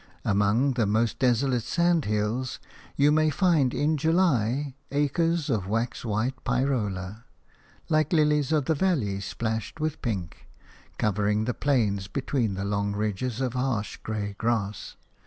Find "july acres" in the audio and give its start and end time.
3.97-5.47